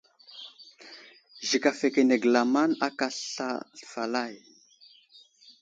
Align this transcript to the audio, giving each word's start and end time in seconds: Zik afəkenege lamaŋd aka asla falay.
Zik 1.47 1.63
afəkenege 1.71 2.27
lamaŋd 2.33 2.73
aka 2.87 3.07
asla 3.13 3.47
falay. 3.91 4.35